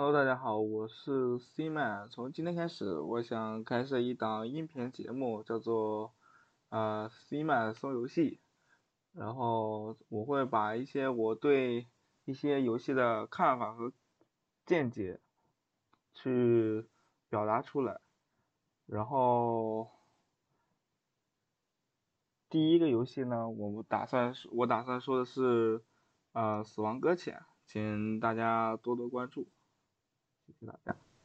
[0.00, 2.08] Hello，大家好，我是 C man。
[2.08, 6.14] 从今天开始，我想开设一档音频节目，叫做
[6.68, 8.38] 呃 C man 搜游戏。
[9.12, 11.88] 然后我会把一些我对
[12.26, 13.92] 一些游戏的看法和
[14.64, 15.18] 见解
[16.14, 16.86] 去
[17.28, 18.00] 表达出来。
[18.86, 19.90] 然后
[22.48, 25.82] 第一个游戏呢，我打算我打算说的是
[26.30, 29.48] 呃死亡搁浅，请大家多多关注。
[30.60, 31.17] 谢谢大家。